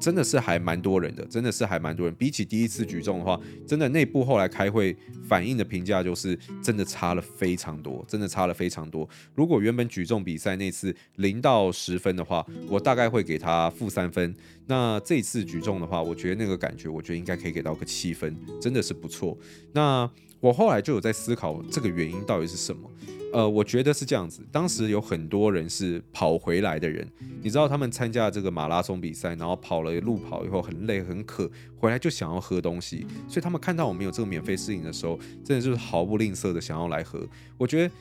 [0.00, 2.14] 真的是还蛮多人的，真的是还蛮多人。
[2.16, 4.96] 比起第一次举重的话，真的内部后来开会
[5.26, 9.08] 反映的评价就是真的差了非常多，真的差了非常多。
[9.34, 14.34] 如果原本举重比赛那次零到十分的话，我大概会给他负三分。
[14.66, 19.36] 那这次举重的话，我觉得那个感觉，我觉得应该可以给到个七分，真的是不错。
[19.72, 22.90] 那我后来就有在思考这个原因到底是什么。
[23.32, 24.42] 呃，我觉得是这样子。
[24.50, 27.06] 当时有很多人是跑回来的人，
[27.42, 37.26] 你知道他们参加这个马拉松比赛，然后跑了路跑以后很累很渴，回来就想要喝东西，所以他们看到我们有这个免费试饮的时候，真的就是毫不吝啬的想要来喝。
[37.56, 37.94] 我觉得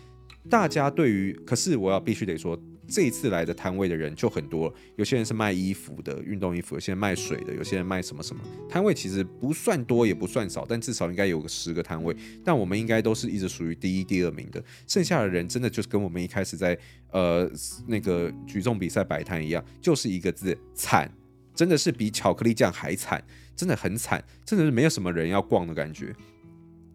[0.49, 2.57] 大家对于，可是我要必须得说。
[2.87, 8.41] 这一次来的摊位的人就很多，有些人是卖衣服的，运动衣服；有些人卖水的，有些人卖什么什么。
[8.69, 12.15] 摊位其实不算多，也不算少，但至少应该有个十个摊位。
[12.43, 14.63] 但我们应该都是一直属于第一、第二名的。
[14.87, 16.77] 剩下的人真的就是跟我们一开始在
[17.11, 17.49] 呃
[17.87, 21.11] 那个举重比赛摆摊一样，就是一个字惨，
[21.53, 23.23] 真的是比巧克力酱还惨，
[23.55, 26.15] 真的很惨，真的是没有什么人要逛的感觉。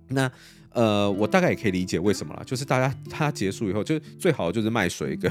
[0.09, 0.31] 那。
[0.75, 5.31] 呃，我大概也可以理解为什么了，就是大家它结束以后，就最好就是卖水跟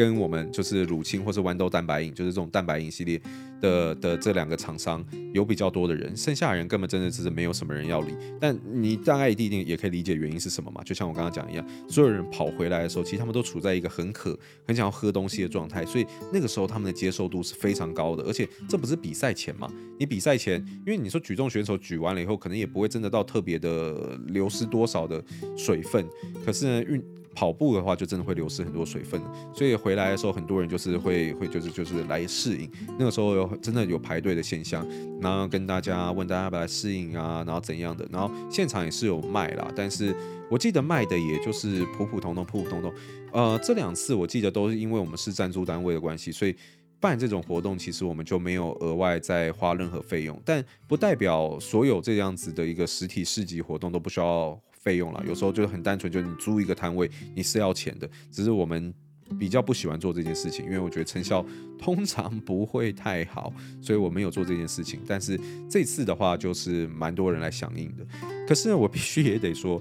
[0.00, 3.20] 跟我们就是乳清或是豌豆蛋白饮，就是这种蛋白饮系列
[3.60, 8.14] 的的这两个厂商有比较多的人，剩下的人根本真的只是没有什么人要理。
[8.40, 10.82] 但你大概一定也可以理解原因是什么嘛？
[10.84, 18.24] 就像我刚刚讲一样，所有人跑回来的时候，其实他们都处在一个很渴、很想要喝东西的状态，所以那个时候他们的接受度是非常高的。
[18.24, 19.70] 而且这不是比赛前嘛？
[19.98, 25.22] 你比赛前，因为你说举重选手举完了以后，可能也不会真的到特别的流失多少的
[25.58, 26.08] 水分，
[26.42, 27.04] 可是呢，运。
[27.34, 29.20] 跑步的话，就真的会流失很多水分，
[29.54, 32.70] 所以回来的时候，很多人就是会会就是就是来适应。
[32.98, 34.86] 那个时候有真的有排队的现象，
[35.20, 40.14] 然后跟大家问大家要不要来适应啊，然后怎样的，然后现场也是有卖啦，但是
[40.50, 42.92] 我记得卖的也就是普普通通、普普通通。
[43.32, 46.54] 呃，这两次我记得都是因为我们是赞助单位的关系，所以
[46.98, 58.92] 办这种活动其实我们就没有额外再花任何费用，但不代表所有这样子的一个实体市集活动都不需要费用了，有时候就是很单纯，就是你租一个摊位，你是要钱的，只是我们
[59.38, 61.44] 比较不喜欢做这件事情，因为我觉得成效
[61.78, 64.98] 通常不会太好，所以我没有做这件事情。
[65.06, 65.38] 但是
[65.68, 68.04] 这次的话，就是蛮多人来响应的。
[68.48, 69.80] 可是我必须也得说，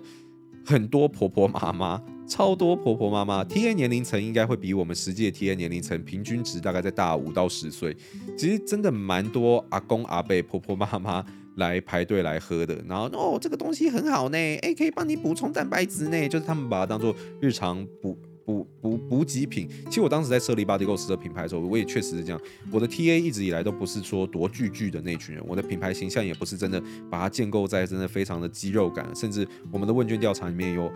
[0.66, 7.96] 很多婆婆妈妈，超多婆婆妈妈，TA 年龄层应该会比我们实际的 TA 年龄层平均值大概在大五到十岁。
[8.38, 11.26] 其实真的蛮多阿公阿伯、婆婆妈妈
[11.60, 12.84] 来排队来喝的。
[12.88, 18.18] 然后哦，这个东西很好呢，诶，可以帮你补充蛋白质呢，就是他们把它当做日常补。
[18.50, 22.42] 补补补给品，其实我当时在设立 Bodygos 的品牌的时候，我也确实是这样。
[22.72, 30.92] 我的 TA 一直以来都不是说多巨巨的那群人，我的品牌形象也不是真的把它建构在真的非常的肌肉感，甚至我们的问卷调查里面有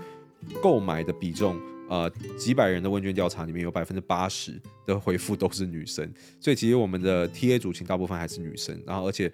[0.64, 1.56] 购买的比重，
[1.88, 9.32] 呃，几百人的问卷调查里面有百分之八十的回复都是女生，所以其实我们的 TA 族群大部分还是女生，然后而且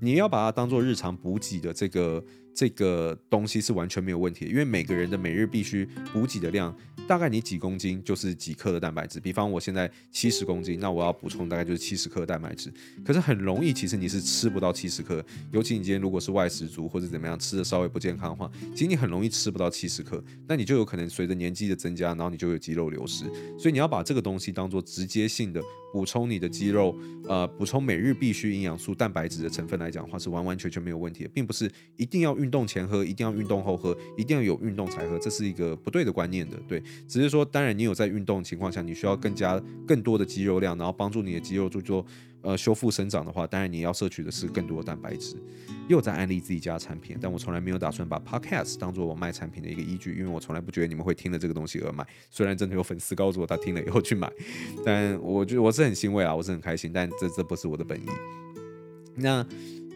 [0.00, 2.24] 你要把它当做日常补给的这个。
[2.56, 6.74] 这个东西是完全没有问题的，因为每个人的每日必须补给的量，
[7.06, 9.20] 大概你几公斤就是几克的蛋白质。
[9.20, 12.72] 比方我现在七十公斤，那我要补充大概就是七十克的蛋白质。
[13.04, 23.26] 可是很容易，其实你是吃不到七十克，尤其你今天如果是外食族或者怎么样吃的稍微不健康的话，其实你很容易吃不到七十克，那你就有可能随着年纪的增加，然后你就有肌肉流失。
[23.58, 25.60] 所以你要把这个东西当做直接性的
[25.92, 26.96] 补充你的肌肉，
[27.28, 32.45] 呃，补充每日必须营养素蛋白质的成分来讲的话，是完完全全没有问题的，并不是一定要运。
[32.46, 36.56] 运动前喝，一定要运动后喝，一定要有运动才喝，这是一个不对的观念的。
[36.68, 42.06] 对，只是说，当然你有在运动情况下，你需要更加更多的肌肉量，然后帮助你的肌肉做做
[42.42, 45.34] 呃修复生长的话，当然你要摄取的是更多的蛋白质。
[45.88, 52.06] 又在安利自己家产品，但我从来没有打算把 Podcast 当做我卖产品的一个依据，因为我从来不觉得你们会听了这个东西而买。
[52.30, 54.32] 虽然真的有粉丝告诉我他听了以后去买，
[54.84, 58.06] 但我觉得我是很欣慰啊，我是很开心，但这这不是我的本意。
[59.16, 59.44] 那。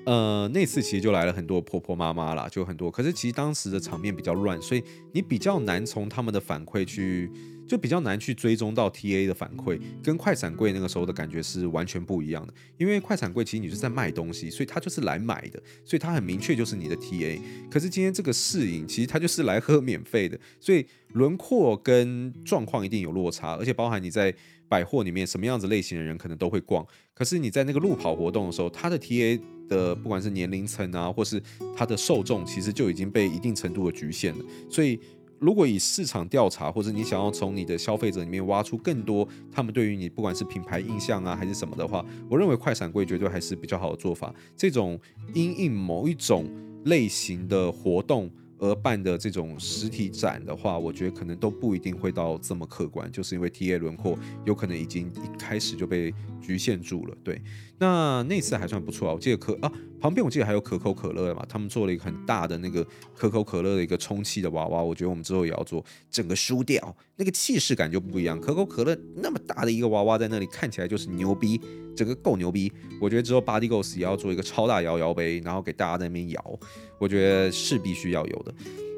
[0.06, 2.90] 呃，那次其实就来了很多婆婆妈妈啦，就很多。
[2.90, 4.82] 可是其实当时的场面比较乱，所以
[5.12, 7.30] 你比较难从他们的反馈去，
[7.68, 12.54] 就比较难去追踪到 TA 的反馈，跟快闪柜那个时候的感觉是完全不一样的。
[12.78, 17.38] 因为快闪柜其实你是在卖东西，所以他就是来买的，所以他很明确就是你的 TA。
[17.70, 24.34] 可是今天这个试饮，其实他就是来喝免费的，所以轮廓跟状况一定有落差，而且包含你在。
[24.70, 31.42] 百货里面什么样子类型的人可能都会逛，可是你在那个路跑活动的时候，它的 TA 的不管是年龄层啊，或是
[31.76, 34.44] 它的受众，其实就已经被一定程度的局限了。
[34.70, 34.96] 所以，
[35.40, 44.32] 如果以市场调查，或者你想要从你的消费者里面挖出更多他们对于你不管是品牌印象啊，还是什么的话，我认为快闪柜绝对还是比较好的做法。
[44.56, 44.96] 这种
[45.34, 46.48] 因应某一种
[46.84, 48.30] 类型的活动。
[48.60, 57.16] 而办的这种实体展的话，我觉得可能都不一定会到这么客观，就是因为 TA 轮廓有可能已经一开始就被局限住了。
[57.22, 57.40] 对，
[57.78, 68.40] 那那次还算不错啊，我记得可啊旁边我记得还有可口可乐嘛，他们做了一个很大的那个可口可乐的一个充气的娃娃，我觉得我们之后也要做，整个输掉那个气势感就不一样。
[68.40, 71.60] 可口可乐那么大的一个娃娃在那里看起来就是牛逼，
[71.94, 72.72] 整个够牛逼。
[73.00, 76.58] 我觉得之后 Body g o s 也要做一个超大摇摇杯，然后给大家在那边摇。
[76.98, 78.54] 我觉得是必须要有的。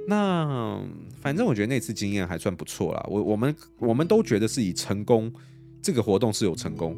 [0.08, 0.80] 那
[1.20, 3.04] 反正我觉得那次经验还算不错啦。
[3.08, 5.32] 我我们我们都觉得是以成功
[5.80, 6.96] 这个活动是有成功。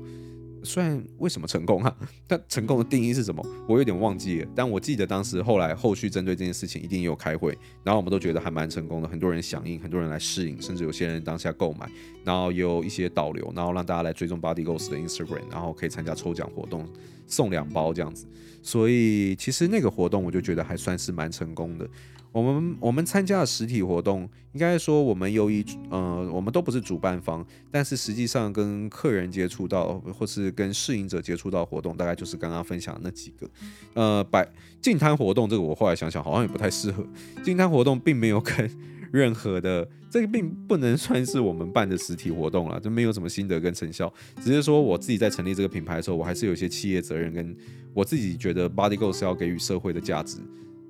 [0.64, 1.96] 虽然为什么成功啊？
[2.27, 3.44] 但成功的定义是什么？
[3.68, 4.48] 我有点忘记了。
[4.55, 9.09] 但我记得当时后来后续针对这件事情一定也有开会，然后我们都觉得还蛮成功的。
[9.09, 11.88] 很多人响应，很多人来适应，甚至有些人当下购买，
[12.24, 16.88] 然后有一些导流，然后让大家来追踪 Body Ghost 的 Instagram，然后可以参加抽奖活动，
[17.26, 18.26] 送两包这样子。
[18.62, 21.88] 所以其实那个活动我就觉得还算是蛮成功的。
[22.32, 33.48] 我们我们参加的实体活动，应该说我们由于呃，我们都不是主办方，但是实际上跟客人接触到，或是跟试饮者接触到活动，大概就是刚刚分享的那几个。
[33.92, 34.44] 呃，摆
[34.82, 37.06] 净摊活动这个，我后来想想好像也不太适合。
[37.44, 38.68] 净摊活动并没有跟
[39.14, 44.12] 任何的，这个并不能算是我们办的实体活动了，就没有什么心得跟成效。
[44.42, 47.57] 只是说我自己在成立这个品牌的时候，我还是有一些企业责任，跟
[47.92, 50.38] 我自己觉得 BodyGo 是要给予社会的价值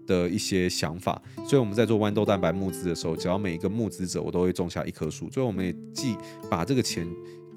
[0.07, 5.29] 的一些想法，所以我们在做豌豆蛋白募资的时候，只要每一个募资者，我都会种下一棵树。
[5.29, 6.17] 最后我们也既
[6.51, 7.07] 把这个钱。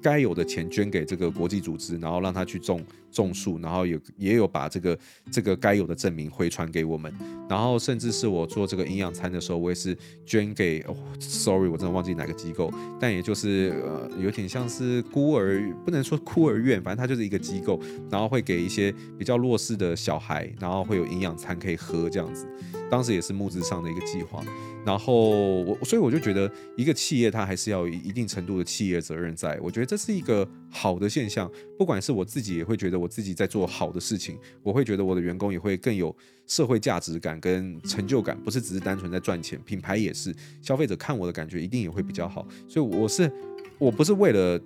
[0.00, 4.98] 该有的钱捐给这个国际组织，然后让他去种种树，然后有也有把这个
[5.30, 7.12] 这个该有的证明回传给我们，
[7.48, 22.46] 然后甚至是我做这个营养餐的时候，我也是捐给、哦、，sorry，我真的忘记哪个机构，但也就是呃有点像是孤儿，不能说孤儿院，反正它就是一个机构，然后会给一些比较弱势的小孩，然后会有营养餐可以喝这样子，
[22.90, 24.42] 当时也是募资上的一个计划。
[24.84, 29.58] 然后我，所以我就觉得，一个企业它还是要有一定程度的企业责任在。
[29.60, 31.50] 我觉得这是一个好的现象。
[31.76, 36.14] 不管是我自己，也会觉得我自己在做好的事情，我会觉得我的员工也会更有
[36.46, 39.60] 社会价值感跟成就感，不是只是单纯在赚钱。
[39.64, 42.46] 品牌也是，消费者看我的感觉一定也会比较好。
[42.66, 43.30] 所以我是
[43.78, 44.60] 我不是为了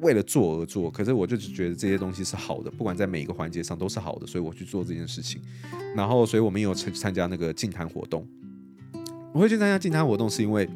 [0.00, 5.40] 为了做而做，可是我就是觉得这些东西是好的，不管在每一个环节上都是好的，所以我去做这件事情。
[5.96, 8.26] 然后，所以我们有参参加那个净滩活动。
[9.32, 10.68] 我会去参加净滩活动，是因为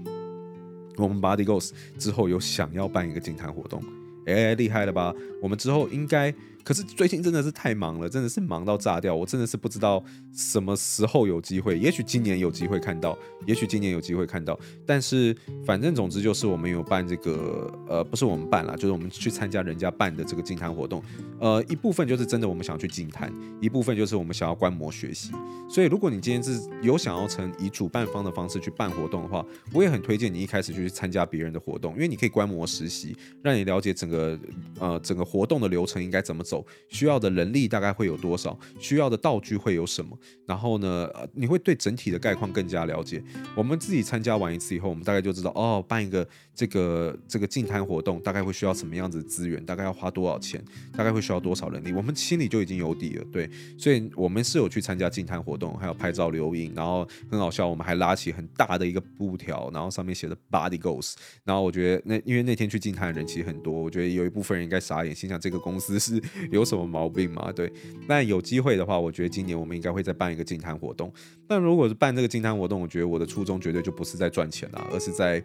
[0.96, 3.82] 我们 Body Goals 之后有想要办一个净滩活动。
[4.26, 5.14] 哎，厉害了吧？
[5.42, 6.34] 我们之后应该。
[6.66, 9.14] 可是最近真的是太忙了，真的是忙到炸掉。
[9.14, 10.02] 我真的是不知道
[10.34, 14.58] 什么时候有机会，也许今年有机会看到，也许今年有机会看到。
[14.84, 15.32] 但是
[15.64, 21.00] 反正总之就是我们有办这个，呃，不是我们办啦，就是我们去参加人家办的这个净坛活动。
[21.38, 25.30] 呃，一部分就是真的我们想去净坛，一部分就是我们想要观摩学习。
[25.70, 34.36] 所以如果你今天是有想要成以主办方的方式去办活动的话，我也很推荐你一开始就去参加别人的活动，因为你可以观摩实习，让你了解整个
[34.80, 36.55] 呃整个活动的流程应该怎么走。
[36.88, 38.58] 需要的人力大概会有多少？
[38.78, 40.16] 需要的道具会有什么？
[40.46, 43.22] 然后呢，你会对整体的概况更加了解。
[43.56, 50.62] 我们自己参加完一次以后，我们大概就知道哦，办一个这个这个净滩活动大概会需要什么样子的资源，大概要花多少钱，
[50.96, 53.24] 大概会需要多少人力，我们心里就已经有底了。
[53.32, 61.14] 对，所以我们是有去参加净滩活动，还有拍照留影，然后很好笑，我们还拉起很大的一个布条，然后上面写着 Body Goals。
[61.44, 66.22] 然后我觉得那因为那天去净滩的人其实很多，我觉得有一部分人应该傻眼，心想这个公司是。
[66.50, 67.52] 有什么毛病吗？
[67.52, 67.72] 对，
[68.06, 71.12] 但有机会的话，我觉得今年我们应该会再办一个净滩活动。
[71.46, 75.42] 但如果是办这个净滩活动，我觉得我的初衷绝对就不是在赚钱啊，而是在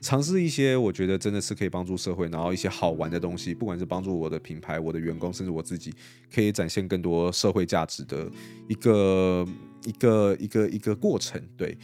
[0.00, 5.92] 尝试一些我觉得真的是可以帮助社会，然后一些好玩的东西，不管是帮助我的品牌、我的员工，甚至我自己，
[6.32, 8.30] 可以展现更多社会价值的
[8.68, 9.46] 一个
[9.84, 11.40] 一个一个一个过程。
[11.56, 11.76] 对，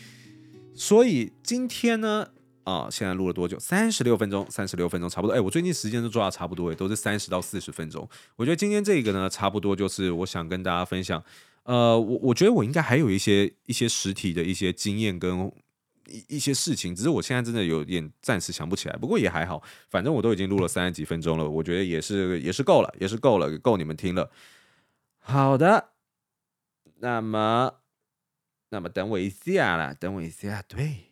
[0.75, 2.27] 所以今天呢。
[2.71, 3.59] 啊，现在录了多久？
[3.59, 5.35] 三十六分钟，三十六分钟差不多。
[5.35, 8.09] 哎，我最近时间都抓的差不多，哎，都是三十到四十分钟。
[8.37, 11.23] 我觉得今天这个呢，差不多就是我想跟大家分享。
[11.65, 15.51] 呃，我我觉得我应该还有一些一些实体的一些经验跟
[16.07, 18.97] 一一些事情，只是我现在真的有点暂时想不起来。
[18.97, 24.31] 不过也还好，反正我都已经录了三十几分钟了，我觉得也是也是够了，也是够了，够你们听了。
[25.19, 25.91] 好的，
[27.01, 27.75] 那么
[28.71, 31.11] 那么等我一下啦，等我一下，对。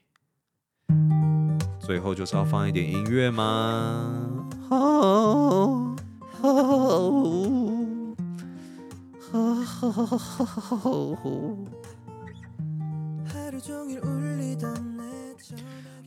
[1.89, 4.45] 最后就是要放一点音乐吗？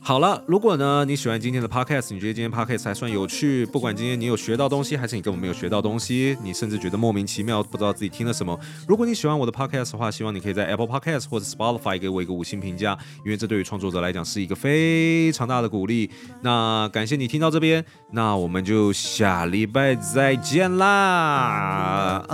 [0.04, 8.58] 好了，如果呢你喜欢今天的 podcast，你觉得今天 podcast 还算有趣，不管今天你有学到东西，还是你根本没有学到东西，你甚至觉得莫名其妙，不知道自己听了什么。
[8.88, 16.10] 如果你喜欢我的 podcast 的话，希望你可以在 Apple Podcast 或者 Spotify 给我一个五星评价，因为这对于创作者来讲是一个非常大的鼓励。
[16.40, 22.26] 那感谢你听到这边，那我们就下礼拜再见啦。